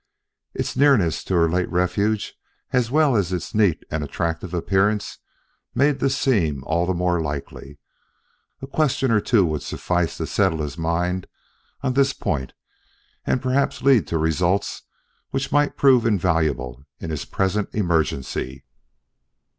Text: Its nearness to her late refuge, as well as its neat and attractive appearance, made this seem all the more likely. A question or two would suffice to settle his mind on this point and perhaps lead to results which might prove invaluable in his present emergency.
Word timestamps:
Its 0.55 0.75
nearness 0.75 1.23
to 1.23 1.35
her 1.35 1.47
late 1.47 1.69
refuge, 1.69 2.33
as 2.73 2.89
well 2.89 3.15
as 3.15 3.31
its 3.31 3.53
neat 3.53 3.83
and 3.91 4.03
attractive 4.03 4.51
appearance, 4.51 5.19
made 5.75 5.99
this 5.99 6.17
seem 6.17 6.63
all 6.63 6.87
the 6.87 6.93
more 6.95 7.21
likely. 7.21 7.77
A 8.63 8.65
question 8.65 9.11
or 9.11 9.19
two 9.21 9.45
would 9.45 9.61
suffice 9.61 10.17
to 10.17 10.25
settle 10.25 10.63
his 10.63 10.75
mind 10.75 11.27
on 11.83 11.93
this 11.93 12.13
point 12.13 12.53
and 13.27 13.43
perhaps 13.43 13.83
lead 13.83 14.07
to 14.07 14.17
results 14.17 14.81
which 15.29 15.51
might 15.51 15.77
prove 15.77 16.03
invaluable 16.03 16.83
in 16.99 17.11
his 17.11 17.23
present 17.23 17.69
emergency. 17.75 18.63